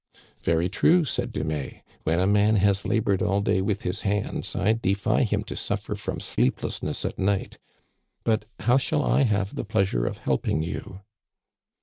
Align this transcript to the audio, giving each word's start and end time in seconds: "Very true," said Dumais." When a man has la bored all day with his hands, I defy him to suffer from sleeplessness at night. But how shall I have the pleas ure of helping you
"Very 0.49 0.67
true," 0.67 1.05
said 1.05 1.31
Dumais." 1.31 1.83
When 2.05 2.19
a 2.19 2.25
man 2.25 2.55
has 2.55 2.87
la 2.87 2.99
bored 2.99 3.21
all 3.21 3.39
day 3.39 3.61
with 3.61 3.83
his 3.83 4.01
hands, 4.01 4.55
I 4.55 4.73
defy 4.73 5.21
him 5.21 5.43
to 5.43 5.55
suffer 5.55 5.93
from 5.93 6.19
sleeplessness 6.19 7.05
at 7.05 7.19
night. 7.19 7.59
But 8.23 8.45
how 8.61 8.77
shall 8.77 9.03
I 9.03 9.21
have 9.25 9.53
the 9.53 9.63
pleas 9.63 9.93
ure 9.93 10.07
of 10.07 10.17
helping 10.17 10.63
you 10.63 11.01